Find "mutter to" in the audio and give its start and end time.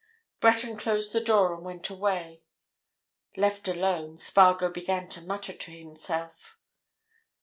5.21-5.69